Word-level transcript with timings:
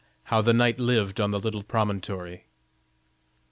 HOW 0.23 0.41
THE 0.41 0.51
KNIGHT 0.51 0.79
LIVED 0.79 1.21
ON 1.21 1.29
THE 1.29 1.37
LITTLE 1.37 1.61
PROMONTORY. 1.61 2.45